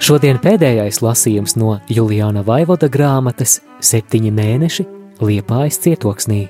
[0.00, 4.86] Šodien pēdējais lasījums no Juliāna Vaivoda grāmatas Septiņi mēneši
[5.20, 6.48] Liepājas cietoksnī.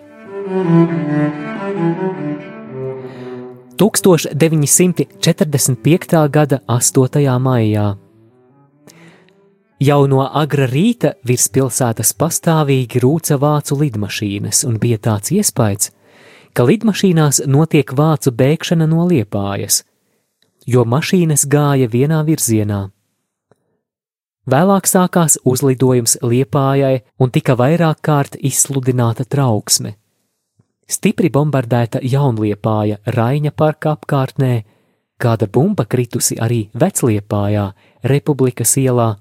[3.80, 6.28] 1945.
[6.30, 7.38] gada 8.
[7.40, 7.96] maijā.
[9.80, 15.90] Jau no agra rīta virs pilsētas pastāvīgi rūca vācu lidmašīnas, un bija tāds iespējas,
[16.54, 19.82] ka lidmašīnās notiek vācu bēgšana no liepājas,
[20.66, 22.88] jo mašīnas gāja vienā virzienā.
[24.50, 29.94] Vēlāk sākās uzlidojums Liepājai un tika vairāk kārt izsludināta trauksme.
[30.90, 34.54] Stipri bombardēta Jaunliepāja Raņa parka apkārtnē,
[35.22, 37.68] kāda bumba kritusi arī Vecliepājā,
[38.10, 39.12] Republikas ielā,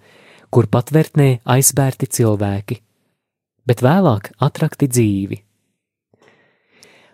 [0.49, 2.79] kur patvērtnē aizbērti cilvēki,
[3.69, 5.43] bet vēlāk atrakti dzīvi.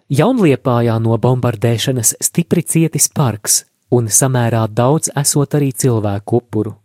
[0.06, 6.76] Jaunliepājā no bombardēšanas stipri cietis parks un samērā daudz esot arī cilvēku upuru.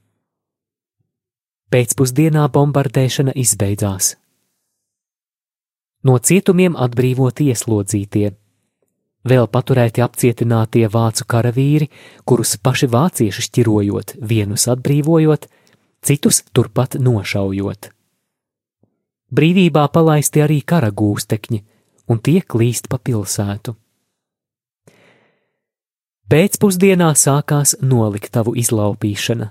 [1.69, 4.15] Pēcpusdienā bombardēšana izbeidzās.
[6.01, 8.31] No cietumiem atbrīvoti ieslodzītie,
[9.29, 11.91] vēl paturēti apcietinātie vācu karavīri,
[12.25, 15.45] kurus paši vācieši šķirojot, vienus atbrīvojot,
[16.01, 17.91] citus turpat nošaujot.
[19.31, 21.61] Brīvībā palaisti arī kara gūstekņi,
[22.11, 23.77] un tie klīst pa pilsētu.
[26.31, 29.49] Pēcpusdienā sākās noliktavu izlaupīšana.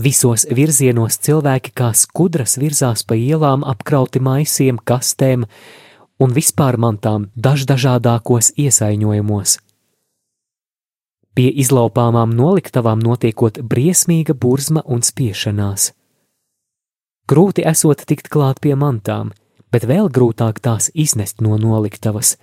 [0.00, 5.46] Visos virzienos cilvēki kā skudras virzās pa ielām apkrauti maisiem, kastēm
[6.20, 9.56] un vispār mantām dažādākos iesaiņojumos.
[11.36, 15.90] Pie izlaupāmām noliktavām notiekot briesmīga burzma un spiešanās.
[17.28, 19.32] Grūti esot tikt klāt pie mantām,
[19.76, 22.38] bet vēl grūtāk tās iznest no noliktavas,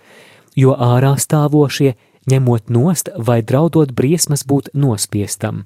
[0.54, 1.96] jo ārā stāvošie
[2.30, 5.66] ņemot nost vai draudot briesmas būt nospiestam.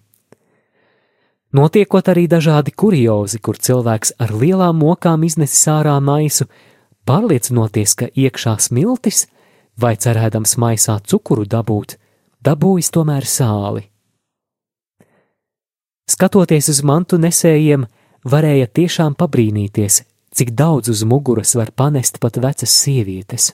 [1.58, 6.48] Notiekot arī dažādi kuriozi, kur cilvēks ar lielām mokām iznesis ārā maisu,
[7.08, 9.26] pārliecinoties, ka iekšā smiltis,
[9.80, 11.98] vai cerēdams maisā cukuru dabūt,
[12.44, 13.88] dabūjis tomēr sāli.
[16.08, 17.88] Skatoties uz mantu nesējiem,
[18.24, 20.04] varēja tiešām pabrīnīties,
[20.38, 23.52] cik daudz uz muguras var panest pat vecas sievietes.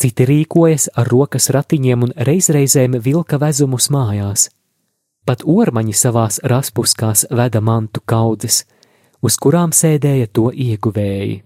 [0.00, 4.48] Citi rīkojas ar rokas ratiņiem un reizreizēm vilka vezumus mājās
[5.30, 8.64] pat ormaņi savās raspuskās veda mantu kaudzes,
[9.22, 11.42] uz kurām sēdēja to ieguvēji.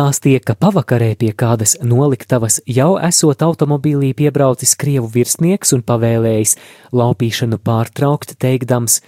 [0.00, 6.54] Stāstīja, ka pavakarē pie kādas noliktavas jau esot automobīlī piebraucis krievu virsnieks un pavēlējis
[6.96, 9.02] laupīšanu pārtraukt, teikdams,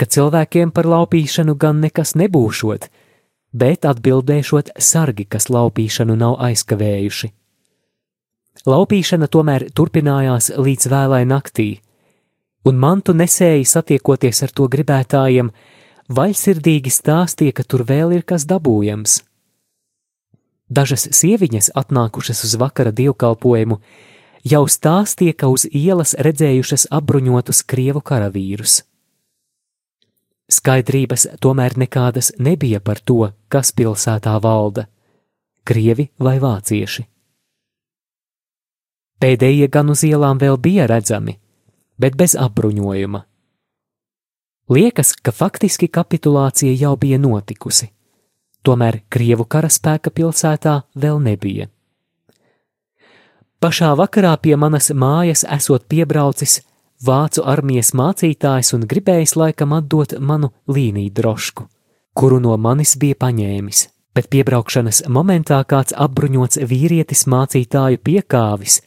[0.00, 2.88] ka cilvēkiem par laupīšanu gan nekas nebūšot,
[3.52, 7.32] bet atbildēšot sargi, kas laupīšanu nav aizkavējuši.
[8.64, 11.70] Laupīšana tomēr turpinājās līdz vēlai naktī,
[12.64, 15.52] un mantu nesēji satiekoties ar to gribētājiem,
[16.08, 19.20] vaļsirdīgi stāstīja, ka tur vēl ir kas dabūjams–
[20.70, 23.80] Dažas sieviņas, atnākušas uz vakara dievkalpojumu,
[24.46, 28.84] jau stāstīja, ka uz ielas redzējušas apbruņotus krievu karavīrus.
[30.50, 34.86] Skaidrības tomēr nekādas nebija par to, kas pilsētā valda-
[35.68, 37.06] krievi vai vācieši.
[39.20, 41.38] Pēdējie gan uz ielām vēl bija redzami,
[41.98, 43.24] bet bez apbruņojuma.
[44.70, 47.90] Liekas, ka faktiski kapitulācija jau bija notikusi
[48.66, 51.68] tomēr Krievu karaspēka pilsētā vēl nebija.
[53.60, 56.60] Pašā vakarā pie manas mājas esot piebraucis
[57.04, 61.66] vācu armijas mācītājs un gribējis laikam atdot manu līniju drošku,
[62.16, 63.82] kuru no manis bija paņēmis,
[64.16, 68.80] bet piebraukšanas momentā kāds apbruņots vīrietis mācītāju piekāvis,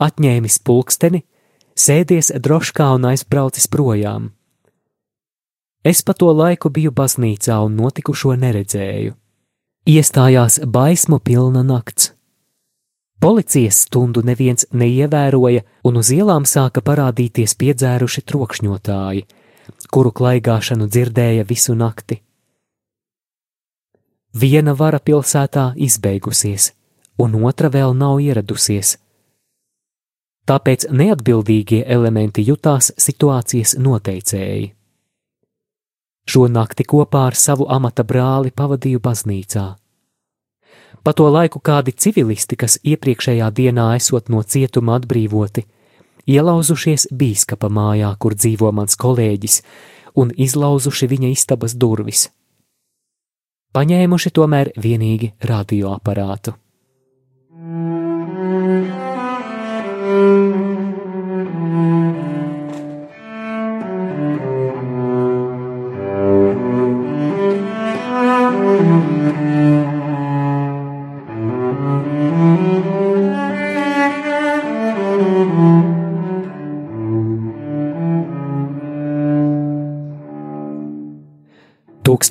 [0.00, 1.24] atņēmis pulksteni,
[1.72, 4.32] sēdies droškā un aizbraucis projām.
[5.84, 9.14] Es pa to laiku biju baznīcā un notikušo neredzēju.
[9.90, 12.12] Iestājās baismu pilna nakts.
[13.22, 19.24] Policijas stundu neviens neievēroja, un uz ielām sāka parādīties piedzēruši trokšņotāji,
[19.94, 22.20] kuru klaigāšanu dzirdēja visu nakti.
[24.34, 26.72] Viena vara pilsētā izbeigusies,
[27.18, 28.96] un otra vēl nav ieradusies.
[30.46, 34.70] Tāpēc neatbildīgie elementi jutās situācijas noteicēji.
[36.28, 39.64] Šo nakti kopā ar savu amata brāli pavadīju baznīcā.
[41.02, 45.64] Pa to laiku kādi civilisti, kas iepriekšējā dienā esot no cietuma atbrīvoti,
[46.30, 49.58] ielauzušies bīskapa mājā, kur dzīvo mans kolēģis,
[50.14, 52.28] un izlauzuši viņa istabas durvis.
[53.74, 56.54] Paņēmuši tomēr vienīgi radioaparātu.
[57.56, 58.01] Mm.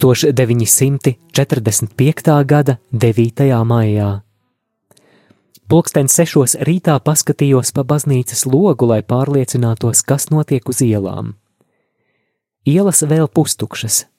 [0.01, 2.45] 1945.
[2.45, 3.65] gada 9.
[3.65, 4.21] maijā.
[5.69, 11.37] Pulksten sešos rītā paskatījos pa baznīcas logu, lai pārliecinātos, kas notiek uz ielām.
[12.65, 14.09] Ielas vēl pustukšas.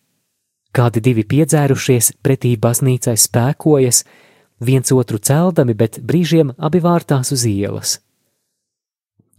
[0.71, 4.07] Kādi divi piedzērušies pretī baznīcai spēkojas,
[4.63, 7.99] viens otru celdami, bet brīžiem abi vārtās uz ielas.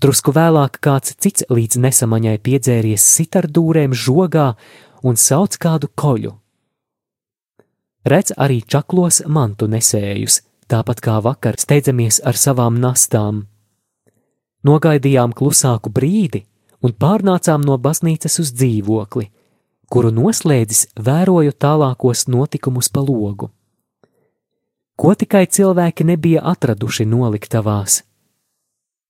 [0.03, 4.59] Drusku vēlāk kāds cits līdz nesamaņai piedzēries sitardūrēm žogā
[5.03, 6.33] un sauc kādu koļu.
[8.07, 13.45] Redz arī čaklos mantu nesējus, tāpat kā vakar steidzamies ar savām nastām.
[14.63, 16.43] Nogaidījām klusāku brīdi
[16.83, 19.29] un pārnācām no baznīcas uz dzīvokli,
[19.91, 23.51] kuru noslēdzis vēroju tālākos notikumus pa logu
[24.95, 28.01] ko tikai cilvēki nebija atraduši noliktavās.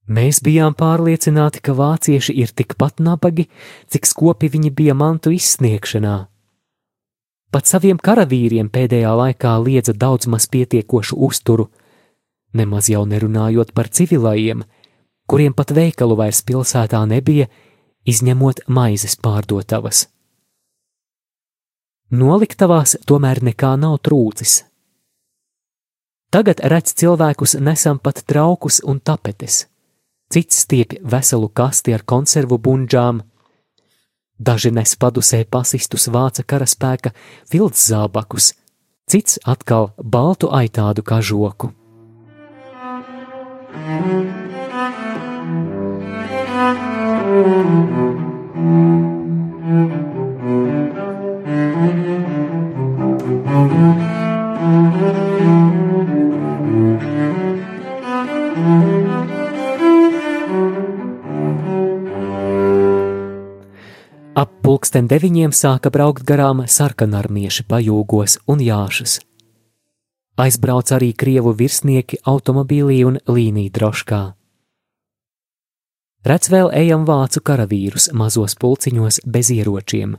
[0.03, 3.47] Mēs bijām pārliecināti, ka vācieši ir tikpat nabagi,
[3.87, 6.27] cik skopi viņi bija mantu izsniegšanā.
[7.53, 11.69] Pat saviem karavīriem pēdējā laikā liedza daudz maz pietiekošu uzturu,
[12.51, 14.65] nemaz jau nerunājot par civilajiem,
[15.29, 17.47] kuriem pat veikalu vairs pilsētā nebija,
[18.03, 20.09] izņemot maizes pārdotavas.
[22.11, 24.63] Noliktavās tomēr nekā nav trūcis.
[26.33, 29.67] Tagad redz cilvēkus nesam pat traukus un tapetes.
[30.33, 33.19] Cits stiepj veselu kasti ar konservu bunģām,
[34.41, 37.11] daži nes padusē pasistus vāca karaspēka
[37.51, 38.47] fildzābakus,
[39.05, 41.69] cits atkal baltu aitādu kažoku.
[64.83, 69.21] Pulksten deviņiem sāka braukt garām sarkanarmieši pajūgos un jāšas.
[70.35, 74.19] Aizbrauc arī krievu virsnieki automobīlī un līnija droškā.
[76.27, 80.17] Redz vēl ejam vācu karavīrus mazos pulciņos bez ieročiem.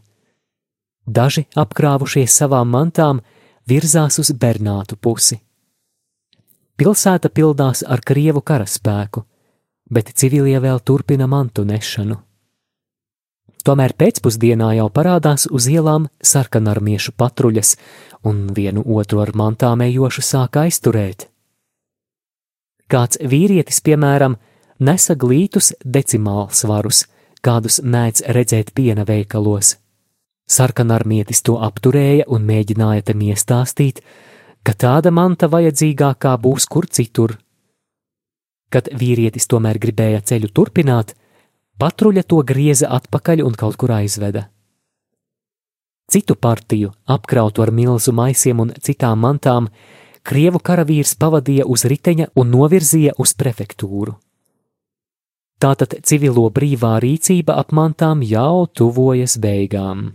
[1.04, 3.21] Daži apkrāvušies savām mantām
[3.68, 5.42] virzās uz Bernātu pusi.
[6.80, 9.28] Pilsēta pildās ar krievu karaspēku,
[9.92, 12.25] bet civilie vēl turpina mantu nešanu.
[13.64, 17.76] Tomēr pēcpusdienā jau parādās uz ielām sarkanarmiešu patruļas,
[18.28, 21.30] un vienu otru ar mantām ejošu sāk aizturēt.
[22.92, 24.37] Kāds vīrietis, piemēram,
[24.85, 27.06] nesa glītus decimāls svarus,
[27.40, 29.78] kādus mēdz redzēt piena veikalos.
[30.44, 34.04] Sarkanarmietis to apturēja un mēģināja tam iestāstīt,
[34.64, 37.38] ka tāda manta vajadzīgākā būs kur citur.
[38.68, 41.14] Kad vīrietis tomēr gribēja ceļu turpināt,
[41.78, 44.49] Patruļa to grieza atpakaļ un kaut kur aizveda.
[46.11, 49.71] Citu partiju, apkrautu ar milzu maisiem un citām mantām,
[50.23, 54.14] krievu karavīrs pavadīja uz riteņa un novirzīja uz prefektūru.
[55.64, 60.12] Tātad civilo brīvā rīcība ap mantām jau tuvojas beigām.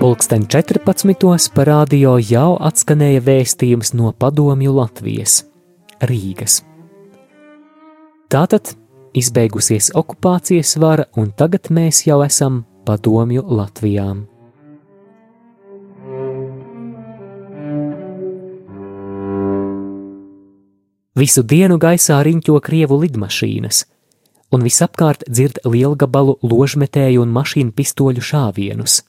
[0.00, 1.52] Pulksten 14.
[1.54, 5.44] parādījā jau atskanēja vēstījums no padomju Latvijas,
[6.10, 6.56] Rīgas.
[8.26, 8.72] Tātad
[9.14, 14.24] izbeigusies okupācijas vara, un tagad mēs jau esam padomju Latvijām.
[21.16, 23.86] Visu dienu gaisā riņķo krievu lidmašīnas,
[24.54, 29.02] un visapkārt dzird lielgabalu ložmetēju un mašīnu pistoļu šāvienus.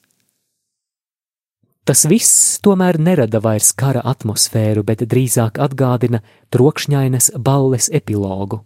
[1.87, 6.19] Tas viss tomēr nerada vairs kara atmosfēru, bet drīzāk atgādina
[6.51, 8.59] trokšņainas balles epilogu.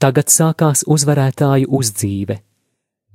[0.00, 2.36] Tagad sākās uzvarētāju uzdzīve,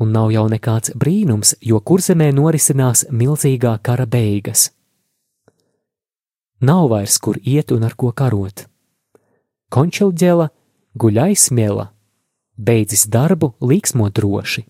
[0.02, 4.72] un nav jau nekāds brīnums, jo kurzemē norisinās milzīgā kara beigas.
[6.62, 8.66] Nav vairs kur iet un ar ko karot.
[9.76, 10.50] Končelģela
[10.96, 11.90] guļ aizsmiela,
[12.56, 14.64] beidzis darbu, līksmo droši.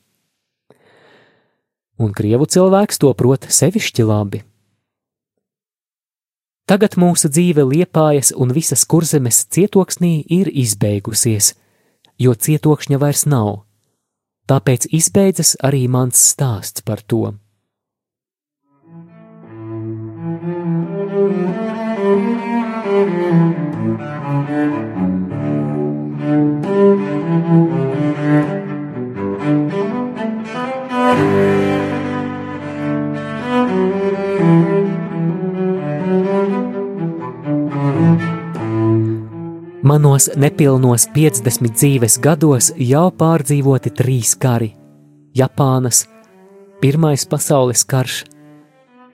[2.02, 4.42] Un krievu cilvēks to prot sevišķi labi.
[6.66, 11.54] Tagad mūsu dzīve liepājas un visas kurzemes cietoksnī ir izbeigusies–
[12.18, 13.66] jo cietokšņa vairs nav.
[14.50, 17.34] Tāpēc izbeidzas arī mans stāsts par to.
[39.96, 44.74] Manos nepilnos 50 dzīves gados jau pārdzīvoti trīs kari-
[45.40, 46.02] Japānas,
[46.82, 48.25] Pirmais pasaules karš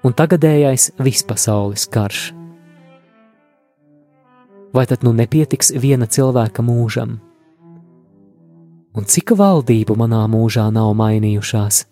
[0.04, 2.22] un tagadējais vispasaules karš.
[4.74, 7.20] Vai tad nu nepietiks viena cilvēka mūžam?
[8.98, 11.84] Un cik valdību manā mūžā nav mainījušās?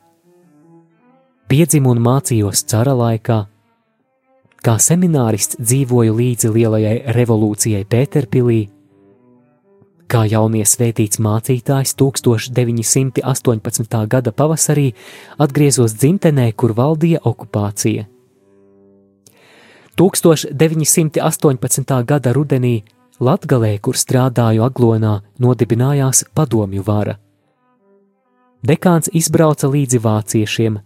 [1.48, 3.40] Piedzimu un mācījos cara laikā,
[4.66, 8.79] kā seminārists dzīvoju līdzi lielajai revolūcijai Pēterpilī
[10.10, 13.98] Kā jaunie svētīts mācītājs 1918.
[14.10, 14.88] gada pavasarī
[15.38, 18.08] atgriezos dzimtenē, kur valdīja okupācija.
[20.00, 21.94] 1918.
[22.10, 22.82] gada rudenī
[23.20, 27.20] Latgalē, kur strādāju Aglonā, nodibinājās padomju vara.
[28.66, 30.80] Dekāns izbrauca līdzi vāciešiem,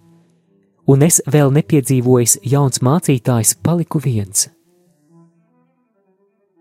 [0.88, 4.50] un es vēl nepiedzīvojis jauns mācītājs paliku viens.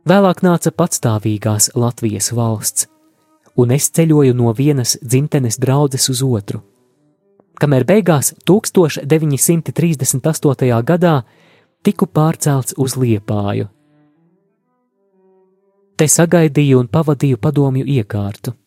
[0.03, 2.91] Vēlāk nāca patstāvīgās Latvijas valsts,
[3.55, 6.59] un es ceļoju no vienas dzimtenes draudzes uz otru.
[7.63, 10.19] Kamēr beigās 1938.
[10.83, 11.23] gadā
[11.87, 13.71] tiku pārcelts uz Liepāju.
[15.95, 18.59] Te sagaidīju un pavadīju padomju iekārtu.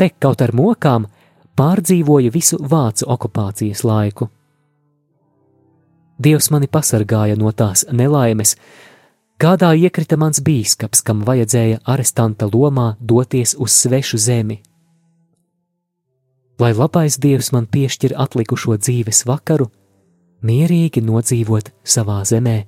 [0.00, 1.12] Te kaut ar mokām
[1.60, 4.32] pārdzīvoju visu vācu okupācijas laiku.
[6.20, 8.56] Dievs mani pasargāja no tās nelaimes,
[9.40, 14.58] Kādā iekrita mans bīskaps, kam vajadzēja arestanta lomā doties uz svešu zemi?
[16.60, 19.70] Lai labais dievs man piešķir atlikušo dzīves vakaru,
[20.44, 22.58] mierīgi nodzīvot savā zemē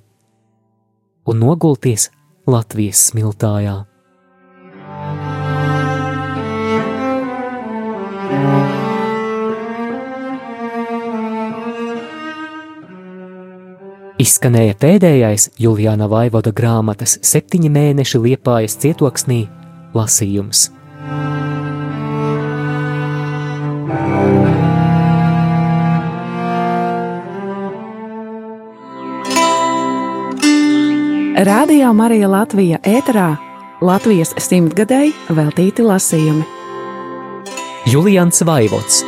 [1.29, 2.09] un nogulties
[2.49, 3.77] Latvijas smiltājā.
[14.21, 19.39] Izskanēja pēdējais Juliāna Vaivoda grāmatas septiņi mēneši liepājas cietoksnī
[19.97, 20.67] lasījums.
[31.43, 33.31] Rādījā Marija Latvija ēterā
[33.81, 36.45] Latvijas simtgadēji veltīti lasījumi.
[37.89, 39.01] Julians Vaivots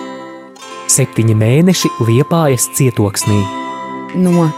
[0.92, 3.65] Septiņi mēneši liepājas cietoksnī
[4.16, 4.52] no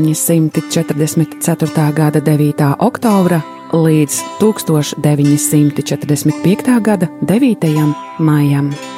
[0.00, 1.92] 1944.
[1.94, 2.74] gada 9.
[2.78, 6.80] oktobra līdz 1945.
[6.82, 7.94] gada 9.
[8.18, 8.97] maijam.